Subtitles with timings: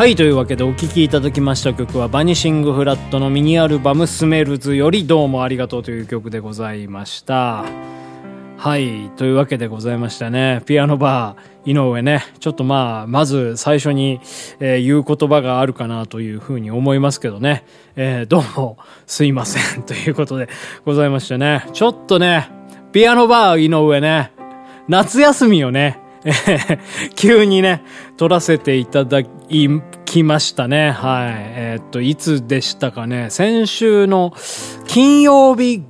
[0.00, 7.66] はい、というわけでお聴きいただきました曲はバニシングフラットのミニアルバムスメルズよりどうもありがとうという曲でございました。
[8.56, 10.62] はい、というわけでございましたね。
[10.64, 14.20] ピアノバー井上ね、ちょっとまあ、まず最初に、
[14.58, 17.66] えー言う言葉があるかなというふうに思いますけどね。
[17.94, 20.48] えーどうもすいませんということで
[20.86, 21.66] ございましたね。
[21.74, 22.48] ちょっとね、
[22.92, 24.32] ピアノバー井上ね、
[24.88, 26.00] 夏休みをね、
[27.16, 27.82] 急にね、
[28.16, 29.28] 撮らせていただき
[30.10, 30.90] 来ましたね。
[30.90, 31.34] はい。
[31.36, 33.30] えーっと、いつでしたかね。
[33.30, 34.34] 先週の
[34.88, 35.84] 金曜日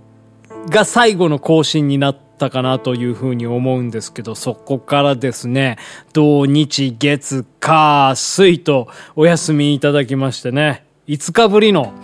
[0.68, 5.78] が最後の更新になったかなというふうに思うんですけど、そこからですね、
[6.12, 11.94] 土日月火水とお休みいただきましてね、5日ぶりの、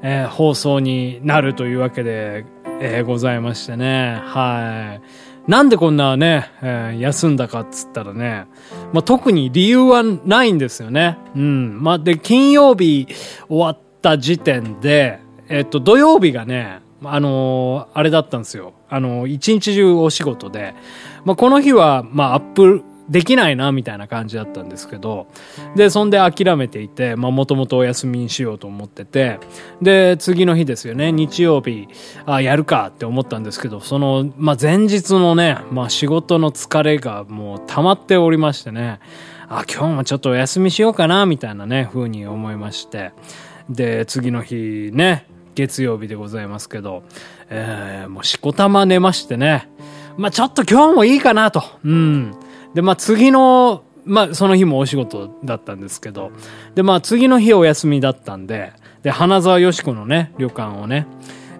[0.00, 2.46] えー放送になるというわけで、
[2.80, 5.25] えーございましてね、はい。
[5.48, 8.46] なんでこんなね、えー休んだかっつったらね、
[8.92, 11.18] まあ、特に理由はないんですよね。
[11.36, 11.82] うん。
[11.82, 13.06] まあ、で、金曜日
[13.48, 18.72] 終わった時点で、えっと、土曜日がね、あのーあれだったんですよ。
[18.88, 20.74] あのー一日中お仕事で、
[21.24, 25.28] まあ、この日は、まあ、アップできないな、みたいな感じだったんですけど、
[25.76, 29.38] で、そんで諦めていて、まあ、もともとお休みにしようと思ってて、
[29.80, 31.88] で、次の日ですよね、日曜日、
[32.24, 38.98] あ、やるかって思ったんですけど、その、まあ、前日のね、まあ、仕事の疲れがもう溜まっておりましてね、
[39.48, 43.12] あ、今日もちょっとお休みしようかな、みたいなね、風に思いまして、
[43.70, 47.04] で、次の日ね、月曜日でございますけど、
[47.50, 49.68] えー、もうしこたま寝ましてね、
[50.16, 52.34] まあ、ちょっと今日もいいかなと、うん。
[52.76, 56.30] で、まあ、次の、まあ、その日もお仕事だったんですけど、
[56.74, 61.06] で、まあ、次の日お休みだったんで、で、花沢よしこのね、旅館をね、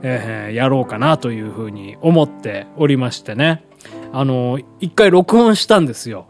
[0.02, 3.64] えーやろうかなというふうに思っておりましてね。
[4.12, 6.26] あの、一回録音したんですよ。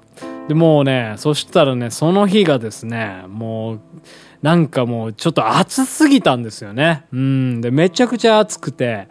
[0.46, 3.80] で、もうね、そしたらね、その日がですね、もう、
[4.40, 7.06] なんかもうちょっと暑すぎたんですよね。
[7.12, 7.60] うん。
[7.60, 9.08] で、めちゃくちゃ暑くて、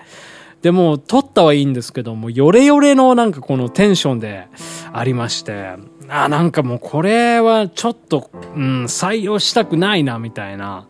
[0.65, 4.47] でも、撮ったはいいんですけども、ヨレヨレのなんかこのテンションで
[4.91, 5.75] ありまして、
[6.09, 10.87] あ、なんかもうこれはちょっと、うん、採用したくないな、みたいな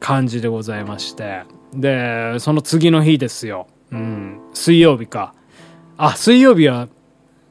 [0.00, 1.42] 感じでございまして。
[1.74, 3.66] で、その次の日ですよ。
[3.92, 5.34] うん、水曜日か。
[5.98, 6.88] あ、水曜日は、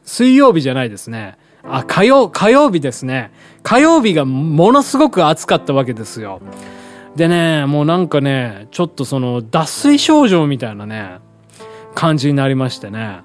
[0.04, 1.38] 水曜日じゃないですね。
[1.62, 3.30] あ、火曜、火曜日ですね。
[3.62, 6.42] 火曜日がものすごく暑かったわけですよ。
[7.16, 11.27] でね、もうなんかね、ちょっとその脱水症状みたいなね、
[11.98, 13.22] 感じになりましてね。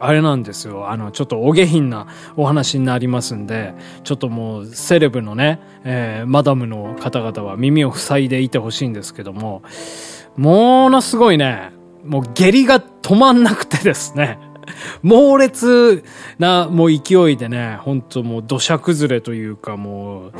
[0.00, 0.88] あれなんですよ。
[0.88, 9.62] あの、ちょっとお下品なお話になりますんで、ちょっともうセレブのね、えーマダムの方々は耳を塞いでいてほしいんですけども、
[10.38, 11.70] ものすごいね、
[12.02, 14.38] もう下痢が止まんなくてですね、
[15.02, 16.02] 猛烈
[16.38, 20.32] なもう勢いでね、本当もう土砂崩れというかもう、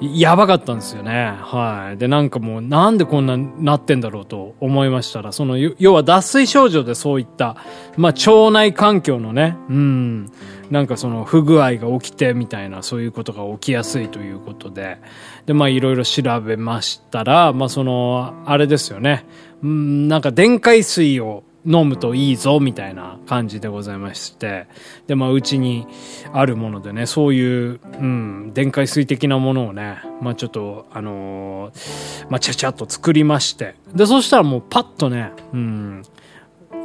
[0.00, 1.34] やばかったんですよね。
[1.40, 1.98] はい。
[1.98, 7.56] で、なんかもう、なんでこんななってんだろうと思いましたら、その、要は脱水症状でそういった、
[7.96, 10.30] まあ、腸内環境のね、うん、
[10.70, 14.98] なんかその不具合が起きてみたいな、そういうことが起きやすいということで、
[15.46, 19.26] で、まあ、いろいろ調べましたら、まあ、その、あれですよね、
[19.62, 24.66] うん、なんか電解水を、飲むといいぞみたいな感じでございまして。
[25.06, 25.86] でまあうちに
[26.32, 33.74] あるものでねそういう、うん、電解水的なものをねまあちょっとあのーまあちゃちゃっと作りまして。
[33.94, 36.02] でそしたらもうパッとね、うん、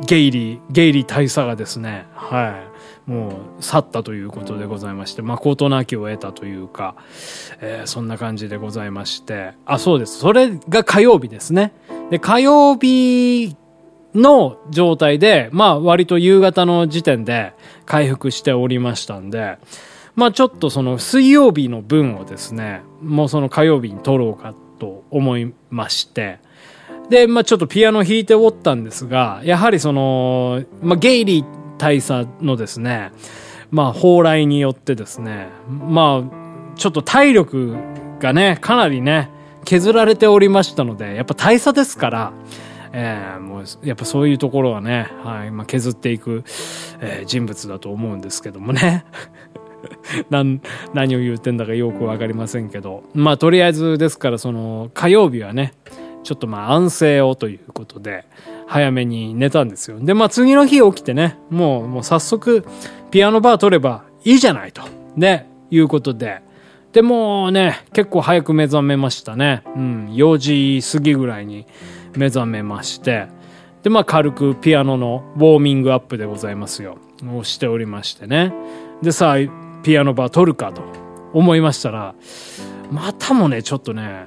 [0.05, 2.63] ゲイリーゲイリー大佐がですねは
[3.07, 3.29] いも
[3.59, 6.95] う去ったということでございまして誠なきを得たというか、
[7.61, 9.53] えーそんな感じでございまして。
[9.65, 10.17] あそうです。
[10.17, 11.73] それが火曜日ですね。
[12.09, 13.55] で火曜日
[14.15, 17.53] の状態で、まあ割と夕方の時点で
[17.85, 19.57] 回復しておりましたんで、
[20.15, 26.39] まあちょっとその水曜日の分をですね、もうその火曜日に撮ろうかと思いまして、
[27.09, 31.45] で、まあちょっとピアノ弾いておったんですが、やはりその、まあゲイリー
[31.77, 33.11] 大佐のですね、
[33.71, 37.75] まあ蓬莱によってですね、まあちょっと体力
[38.19, 39.29] がね、かなりね、
[39.65, 42.33] 削られておりましたので、やっぱ大佐ですから、
[42.93, 46.43] えーもうやっぱそういうところはね、はいまあ、削っていく、
[47.01, 49.05] えー人物だと思うんですけどもね。
[50.29, 50.61] なん
[50.93, 53.03] 何を言ってんだかよく分かりませんけど。
[53.13, 55.73] まあとりあえずですからその火曜日はね
[56.23, 58.25] ちょっとまあ安静をということで
[58.67, 59.99] 早めに寝たんですよ。
[59.99, 62.65] でまあ次の日起きてねもうもう早速
[63.11, 64.81] ピアノバー取ればいいじゃないと。
[65.15, 66.41] ねいうことで。
[66.93, 69.63] でもね結構早く目覚めましたね。
[69.75, 71.65] うん4時過ぎぐらいに
[72.15, 73.27] 目覚めまして
[73.83, 76.97] でまあ軽くピアノのウォーミングアップでございますよ。
[77.35, 78.53] をしておりましてね。
[79.01, 80.81] でさあピアノバー取るかと
[81.33, 82.15] 思いましたら
[82.91, 84.25] またもねちょっとね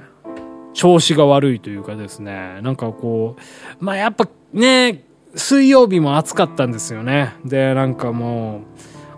[0.73, 2.59] 調子が悪いというかですね。
[2.61, 3.35] なんかこ
[3.81, 5.03] うまあやっぱね
[5.35, 7.33] 水曜日も暑かったんですよね。
[7.45, 8.61] でなんかも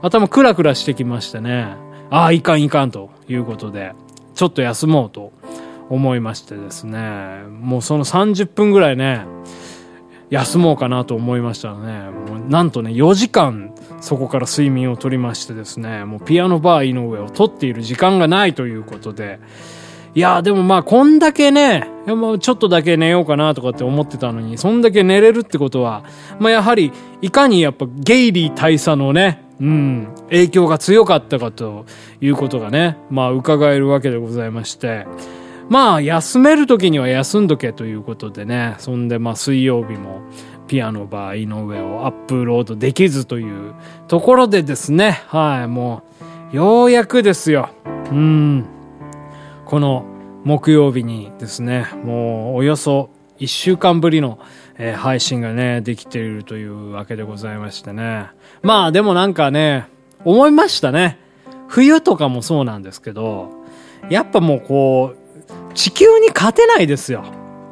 [0.01, 1.75] う頭クラクラしてきましてね。
[2.09, 3.93] ああいかんいかんということで
[4.35, 5.31] ちょっと休もうと
[5.89, 7.43] 思いましてですね。
[7.49, 9.25] もうその30分ぐらいね
[10.29, 12.09] 休もうかなと思いましたね。
[12.09, 19.39] もうなんとね4時間そこから睡眠をとりましてですねもうピアノバー井上を取っている時間がないということで。
[20.15, 26.03] いやでもまあこんだけねちょっとだけ寝ようかなとかって思ってたのにそんだけ寝れるってことは
[26.39, 31.85] まあやはりいかにやっぱゲイリー大佐のねうん、影響が強かったかと
[32.21, 35.05] いうことがね、まあ伺えるわけでございまして、
[35.69, 40.21] まあ休める時には休んどけということでね、そんでまあ水曜日も
[40.67, 43.73] ピアノバー井上をアップロードできずという
[44.07, 46.03] ところでですね、はい、も
[46.51, 47.69] うようやくですよ。
[48.11, 48.65] うん。
[49.65, 50.05] この
[50.43, 54.39] 木曜日にですね、もうおよそ1週間ぶりの、
[54.77, 58.27] えー配信がね、できているというわけでございましてね。
[58.63, 59.87] まあでもなんかね、
[60.25, 61.19] 思いましたね。
[61.67, 63.51] 冬とかもそうなんですけど、
[64.09, 65.28] やっぱもうこう、
[65.73, 67.23] 地球に勝てないですよ。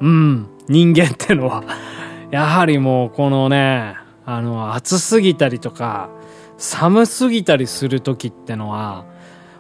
[0.01, 1.63] うん、人間ってのは。
[2.31, 3.95] やはりもうこのね、
[4.25, 6.09] あの、暑すぎたりとか、
[6.57, 9.05] 寒すぎたりする時ってのは、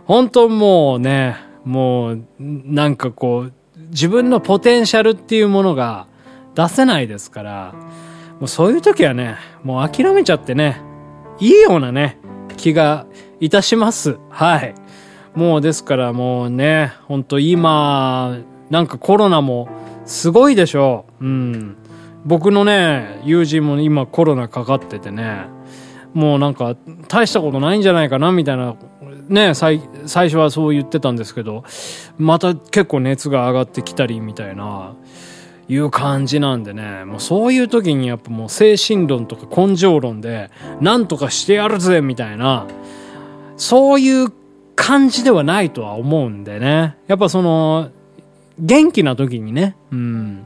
[0.05, 3.53] 本当もうね、もう、なんかこう、
[3.89, 6.07] 自分のポテンシャルっていうものが
[6.55, 7.73] 出せないですから、
[8.39, 10.81] もうそういう時はね、もう諦めちゃってね、
[11.39, 12.17] いいようなね、
[12.57, 13.05] 気が
[13.39, 14.17] いたします。
[14.29, 14.75] はい。
[15.37, 18.39] もうですからもうね、ほんと今、
[18.71, 19.69] なんかコロナも
[20.03, 21.25] すごいでしょう。
[21.25, 21.75] うん。
[22.25, 25.41] 僕のね、友人も今コロナかかっててね、
[26.15, 26.75] もうなんか
[27.07, 28.77] 大したことないんじゃないかなみたいな、
[29.29, 31.63] ね、最最初はそう言ってたんですけど、
[32.17, 34.95] また結構熱が上がってきたりみたいな、
[35.69, 40.49] いう感じなんでね、もうそういう時にやっぱもう精神論とか根性論で、
[40.81, 42.65] なんとかしてやるぜみたいな、
[43.55, 44.33] そういう
[44.77, 46.95] 感じではないとは思うんでね。
[47.07, 47.89] やっぱその、
[48.59, 50.45] 元気な時にね、うん。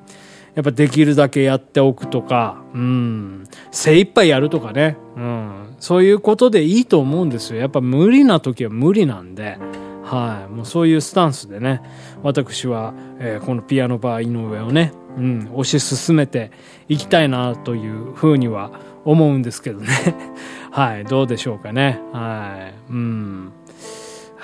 [0.55, 3.43] やっぱできるだけやっておくとか、うん。
[3.71, 5.75] 精一杯やるとかね、うん。
[5.79, 7.59] そういうことでいいと思うんですよ。
[7.59, 9.57] やっぱ無理な時は無理なんで、
[10.03, 10.51] はい。
[10.51, 11.81] もうそういうスタンスでね、
[12.23, 16.51] 私は、えーこのピアノバー井上をね、うん、推し進めて
[16.87, 18.71] いきたいなというふうには
[19.03, 19.87] 思うんですけどね。
[20.71, 21.03] はい。
[21.05, 21.99] どうでしょうかね。
[22.13, 22.91] はい。
[22.91, 23.51] うん。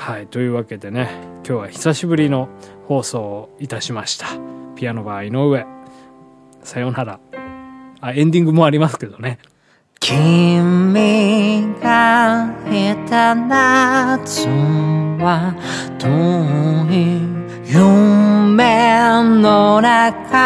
[0.08, 0.28] はい。
[0.28, 1.10] というわけでね、
[1.46, 2.48] 今日は久しぶりの
[2.88, 4.28] 放送をいたしました。
[4.78, 5.66] ピアノバー井上。
[6.64, 7.20] さようなら。
[8.00, 9.38] あ、エンディングもありますけどね。
[10.00, 15.54] 君がいた夏は
[16.00, 16.08] 遠
[16.90, 17.20] い
[17.70, 19.10] 夢
[19.42, 20.38] の中？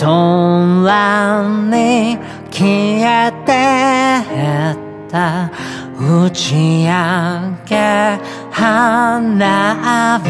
[0.00, 2.16] 空に
[2.50, 3.52] 消えて
[4.72, 5.50] った
[6.04, 6.90] 打ち上
[7.64, 8.18] げ
[8.50, 10.28] 花火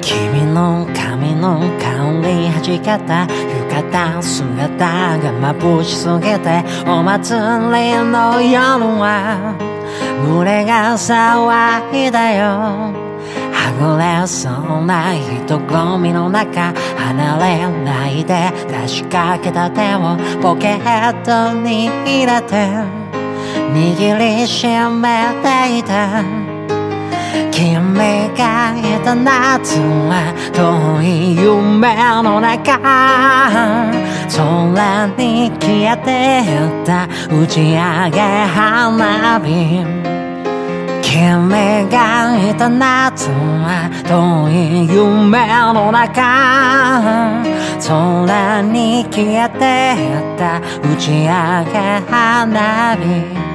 [0.00, 9.56] 君の髪の香り弾けた浴衣姿が眩しすぎてお祭りの夜は。
[10.24, 13.01] 群れが騒いだよ。
[13.62, 22.56] はぐれそうな人混みの中離れないで出しかけた手をポケットに入れて
[23.72, 26.24] 握りしめていた
[27.52, 27.94] 君
[28.36, 32.80] がいた夏は遠い夢の中
[34.28, 36.10] 空に消えて
[36.50, 40.11] いった打ち上げ花火
[41.02, 41.48] 君
[41.90, 47.42] がいた夏は遠い夢の中
[47.84, 53.52] 空に消えてやった打ち上げ花火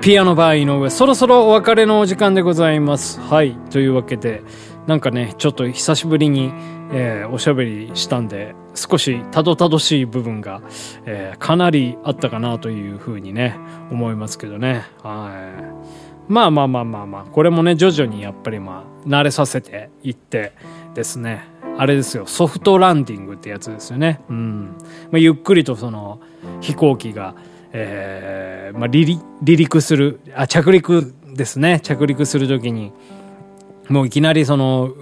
[0.00, 3.20] ピアノバー井上、そろそろお別れのお時間でございます。
[3.20, 3.54] はい。
[3.70, 4.42] というわけで、
[4.86, 6.52] なんかね、ちょっと久しぶりに、
[6.92, 10.62] えーおしゃべりしたんで、少したどたどしい部分が、
[11.06, 13.56] えーかなりあったかなというふうにね、
[13.90, 14.84] 思いますけどね。
[15.02, 15.30] は
[16.28, 16.32] い。
[16.32, 20.52] まあまあまあまあまあ、これもね、徐々にやっぱりまあ、慣れさせていって
[20.94, 21.44] ですね、
[21.76, 24.20] あれですよ、ソフトランディングってやつですよね。
[24.28, 24.76] うん。
[25.10, 26.20] まあ、ゆっくりとその、
[26.60, 27.34] 飛行機が、
[27.72, 32.92] えーまあ、離陸離陸するあ着陸ですね着陸するときに
[33.90, 34.94] もういきなりその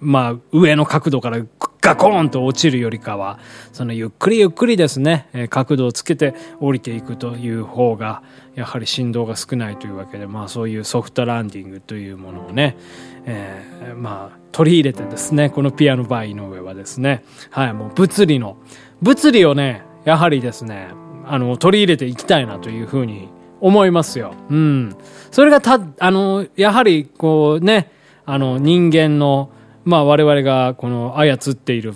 [0.00, 1.38] まあ上の角度から
[1.80, 3.38] ガコーンと落ちるよりかは
[3.72, 8.22] そのゆっくりゆっくりですね角度をつけて降りていくという方が
[8.56, 12.76] やはり振動が少ないというわけでまあそういうソフトランディングというものをね、
[13.24, 18.56] えーまあ取り入れてですねこのピアノバー井上はですねはいもう物理の
[19.02, 20.88] 物理をねやはりですね
[21.26, 23.28] あの取り入れていきたいなというふうに
[23.60, 24.34] 思いますよ。
[24.50, 24.96] うん。
[25.30, 27.90] それがた、あの、やはりこうね、
[28.30, 29.50] あの人間の、
[29.86, 31.94] まあ我々がこの操っている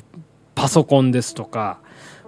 [0.54, 1.78] パソコンですとか、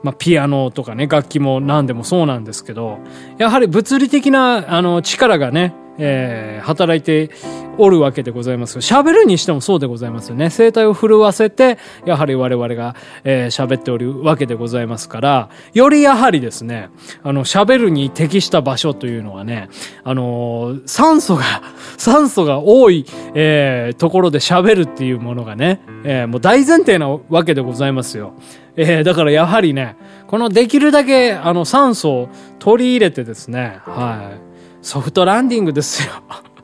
[0.03, 2.99] まあピアノとかね、楽器も何でもそうなんですけど、
[3.39, 7.31] やはり物理的なあの力がね、えー働いて
[7.77, 8.81] おるわけでございますよ。
[8.81, 10.49] 喋るにしてもそうでございますよね。
[10.49, 16.89] 声帯を震わせて、やはり我々が、えー喋っておるわけでございますから、よりやはりですね、
[17.23, 19.69] あの、喋るに適した場所というのはね、
[20.05, 21.43] あのー酸素が、
[21.99, 28.33] 酸素が多い、えーところで喋るっていうものがね、えーもう大前提なわけでございますよ。
[28.77, 29.97] えーだからやはりね、
[30.29, 32.29] このできるだけ、あの、酸素を
[32.61, 34.54] 取り入れてですね、はい。
[34.85, 36.13] ソフトランディングですよ。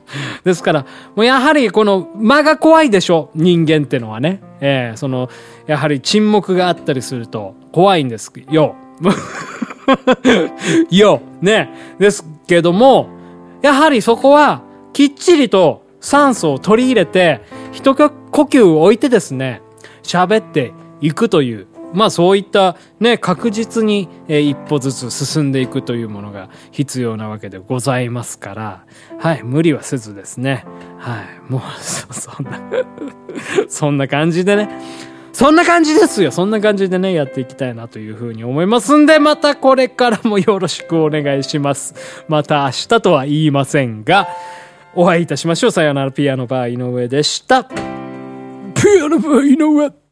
[0.44, 0.86] ですから、
[1.16, 4.40] もうやはりこの間が怖いでしょ、人間ってのはね。
[4.60, 5.30] えーその、
[5.66, 8.76] やはり沈黙があったりすると怖いんですよ。
[10.90, 11.70] よ、ね。
[11.98, 13.08] ですけども、
[13.62, 14.62] やはりそこは
[14.92, 17.40] きっちりと酸素を取り入れて、
[17.72, 19.62] 一呼吸を置いてですね、
[20.02, 28.84] 喋っていくという、まあそういったね、確実に一歩ずつ進んでいくというものが必要なわけでございますから、
[29.18, 30.64] はい、無理はせずですね、
[30.98, 32.60] はい、もう、そ、 そんな、
[33.68, 34.68] そんな感じでね、
[35.32, 36.32] そんな感じですよ。
[36.32, 41.94] そんな感じでね、やっていきたいなというふうに思いますんで、またこれからもよろしくお願いします。
[42.28, 44.28] また明日とは言いませんが、
[44.94, 45.70] お会いいたしましょう。
[45.70, 47.64] さよなら、ピアノバー井上でした。
[47.64, 47.72] ピ
[49.02, 50.09] アノバー井上。